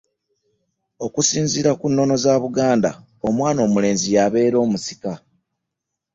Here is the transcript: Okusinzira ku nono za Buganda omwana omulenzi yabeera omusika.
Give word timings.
Okusinzira 1.05 1.71
ku 1.79 1.85
nono 1.95 2.15
za 2.23 2.33
Buganda 2.43 2.91
omwana 3.27 3.59
omulenzi 3.67 4.07
yabeera 4.15 4.57
omusika. 4.65 5.13